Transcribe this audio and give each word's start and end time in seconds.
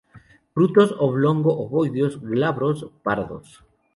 Frutos 0.55 0.95
oblongo-ovoideos, 0.97 2.19
glabros, 2.21 2.87
pardos. 3.03 3.63